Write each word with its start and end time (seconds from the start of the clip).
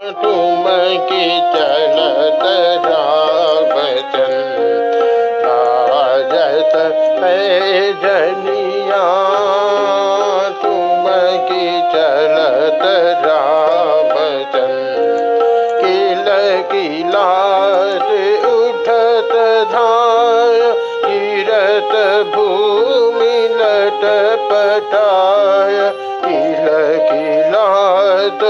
तुम 0.00 0.64
की 1.08 1.26
चलत 1.52 2.40
रावचन 2.84 4.32
राजत 5.44 6.72
जनिया। 8.02 9.04
तुम 10.62 11.06
की 11.46 11.68
चलत 11.92 12.82
रावचन 13.24 14.74
किल 15.80 16.28
उठत 18.50 19.32
धाय 19.72 20.60
गिरत 21.04 21.94
भूमि 22.34 23.36
लट 23.54 24.04
पटाय 24.50 25.78
किल 26.24 26.68
किलात 27.08 28.44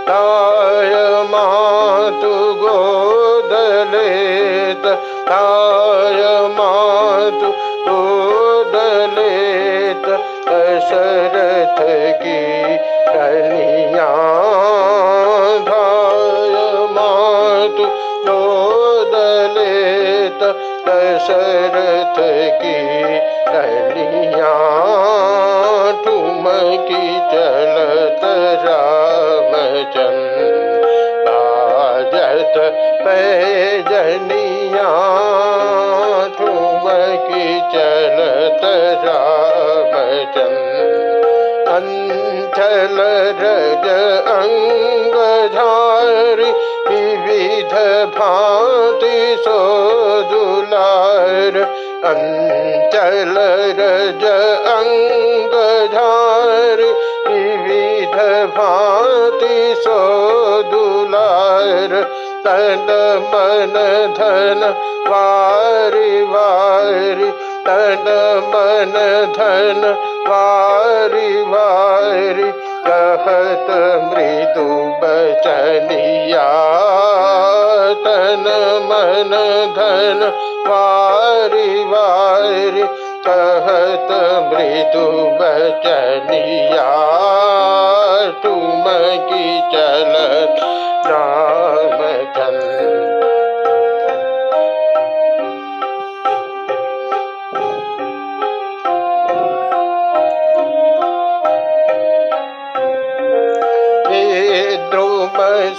ताय 0.08 0.94
मातु 1.30 2.32
गोदलेत 2.62 3.64
ताय 5.28 6.22
मातु 6.58 7.48
गोदलेत 7.88 8.84
दशरथ 10.48 11.78
की 12.22 12.40
कनिया 13.08 14.10
धाय 15.68 16.54
मातु 16.96 17.86
गोदलेत 18.28 19.77
दशरथ 20.88 22.16
की 22.62 22.98
कनिया 23.48 24.78
की 26.88 27.18
चलत 27.18 28.20
रामचंद्र 28.66 30.48
बाजत 31.28 32.54
पैजनिया 33.04 34.90
ठुम 36.38 36.88
की 37.28 37.60
चलत 37.60 38.60
रामचंद्र। 39.04 40.58
अंचल 41.68 42.96
रज 43.40 43.88
विविध 45.38 46.67
भांति 48.18 49.36
सो 49.44 49.58
दुलार 50.30 51.58
विविध 57.28 58.16
भांति 58.56 59.58
सो 59.84 59.98
दुलार 60.70 61.94
तन 62.46 62.86
मन 63.32 63.74
धन 64.18 64.62
वारी 65.08 66.22
वारी 66.32 67.30
तन 67.66 68.06
मन 68.52 68.94
धन 69.38 69.82
वारी 70.28 71.42
वारी 71.52 72.50
कहत 72.88 73.70
मृदु 74.10 74.68
बचनिया 75.02 76.48
तन 78.28 78.46
मन 78.88 79.30
धन 79.76 80.20
वारी 80.66 81.84
वारी 81.84 82.82
कहत 83.26 84.10
मृदु 84.48 85.06
बचनिया। 85.40 86.90
तुम 88.42 88.84
की 89.30 89.60
चलत 89.72 90.60
राम 91.06 92.02
चंद्र 92.36 93.08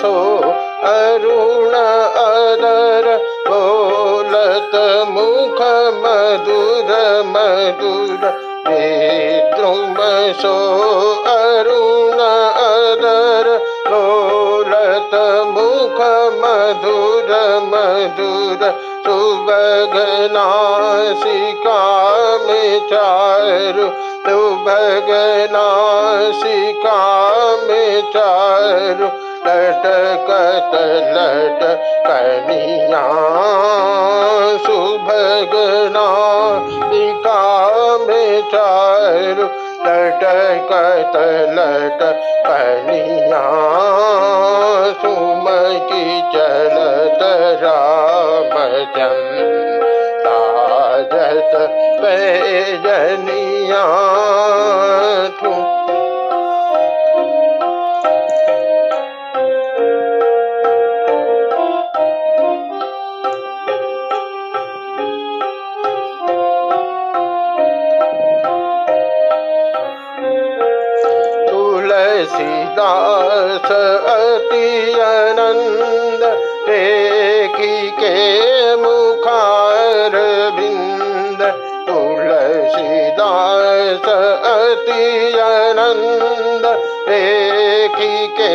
सो 0.02 0.12
मधुर 6.04 6.92
मधुर 7.26 8.26
द्रुम 9.56 9.96
सो 10.42 10.56
अरुण 11.32 12.20
अदर 12.20 13.48
बोलत 13.88 15.16
मुख 15.56 16.02
मधुर 16.44 17.32
मधुर 17.72 18.62
सुभगनासिका 19.06 20.10
चारु 22.92 23.88
सुभगनासिका 24.26 25.00
में 27.68 28.02
चारु 28.14 29.08
लटकत 29.46 30.74
लट 31.16 31.62
कनिया 32.08 33.04
सुभगना 34.66 36.08
दिका 36.92 37.44
में 38.08 38.32
चारु 38.54 39.46
लटकत 39.86 41.16
लट 41.58 42.00
कनिया 42.48 43.46
सुम 45.02 45.46
की 45.92 46.06
चलत 46.34 47.22
रामचंद्र 47.64 49.89
ताजत 51.39 51.53
पैजनिया 52.03 53.83
तुम 55.41 55.61
तुलसीदास 72.35 73.71
अति 74.15 74.67
आनंद 75.03 76.23
देखी 76.69 77.91
के 78.01 78.15
मुखार 78.77 79.18
तुलसीदास 82.70 84.06
अति 84.50 85.40
आनंद 85.42 86.66
देखी 87.10 88.28
के 88.38 88.54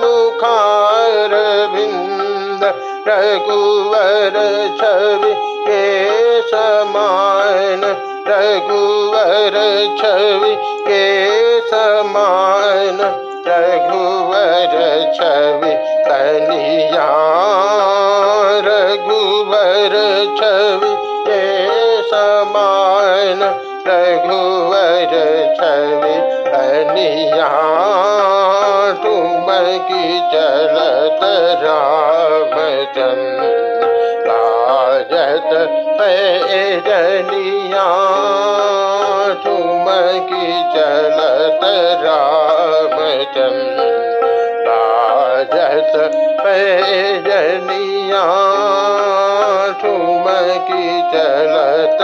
मुखार 0.00 1.34
बिंद 1.74 2.64
रघुवर 3.08 4.36
छवि 4.80 5.32
के 5.68 6.40
समान 6.50 7.84
रघुवर 8.28 9.56
छवि 10.00 10.54
के 10.88 11.06
समान 11.70 13.00
रघुवर 13.48 14.76
छवि 15.18 15.74
कलिया 16.08 17.10
रघुवर 18.68 19.96
छवि 20.40 20.94
के 21.28 21.87
समान 22.10 23.42
रघुवर 23.86 25.12
छवि 25.58 26.14
कलिया 26.46 27.48
तुम 29.02 29.46
की 29.88 30.04
चलत 30.32 31.20
रामचंद्र 31.62 33.48
राजत 34.28 35.50
पैरनिया 36.00 37.88
तुम 39.44 39.86
की 40.30 40.46
चलत 40.76 41.62
रामचंद्र 42.04 43.88
राजत 44.68 45.92
पैरनिया 46.42 48.24
की 50.68 50.86
चलत 51.12 51.98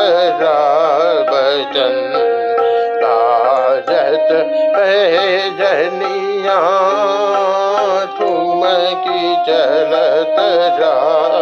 राजत 3.03 4.29
पैजनिया 4.77 6.61
तुम 8.19 8.63
की 9.05 9.23
चलत 9.47 10.37
राम 10.81 11.34